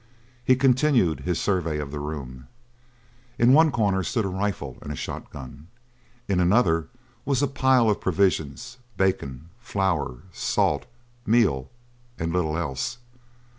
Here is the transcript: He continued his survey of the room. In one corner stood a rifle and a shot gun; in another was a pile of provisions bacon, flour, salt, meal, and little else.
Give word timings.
He 0.43 0.55
continued 0.55 1.19
his 1.19 1.39
survey 1.39 1.77
of 1.77 1.91
the 1.91 1.99
room. 1.99 2.47
In 3.37 3.53
one 3.53 3.69
corner 3.71 4.01
stood 4.01 4.25
a 4.25 4.29
rifle 4.29 4.79
and 4.81 4.91
a 4.91 4.95
shot 4.95 5.29
gun; 5.29 5.67
in 6.27 6.39
another 6.39 6.87
was 7.23 7.43
a 7.43 7.47
pile 7.47 7.87
of 7.87 8.01
provisions 8.01 8.77
bacon, 8.97 9.49
flour, 9.59 10.23
salt, 10.31 10.87
meal, 11.27 11.69
and 12.17 12.33
little 12.33 12.57
else. 12.57 12.97